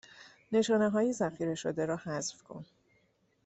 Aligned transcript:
نشانی 0.51 0.85
های 0.89 1.13
ذخیره 1.13 1.55
شده 1.55 1.85
را 1.85 1.95
حذف 1.97 2.43
کن 2.43 2.65